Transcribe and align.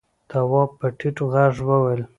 تواب 0.29 0.69
په 0.79 0.87
ټيټ 0.97 1.17
غږ 1.33 1.55
وويل: 1.69 2.01